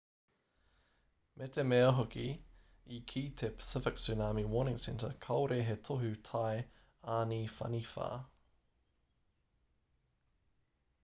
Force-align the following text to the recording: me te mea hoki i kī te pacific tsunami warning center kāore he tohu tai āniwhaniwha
me 1.41 1.47
te 1.57 1.63
mea 1.71 1.89
hoki 1.97 2.23
i 2.95 2.97
kī 3.11 3.21
te 3.41 3.49
pacific 3.59 3.99
tsunami 4.03 4.45
warning 4.53 4.81
center 4.85 5.13
kāore 5.27 5.59
he 5.69 5.77
tohu 5.91 6.11
tai 6.31 6.57
āniwhaniwha 7.19 8.09